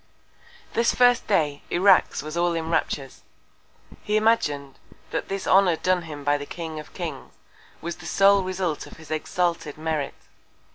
[0.73, 3.21] This first Day Irax was all in Raptures;
[4.01, 4.79] he imagin'd,
[5.11, 7.35] that this Honour done him by the King of Kings,
[7.81, 10.15] was the sole Result of his exalted Merit.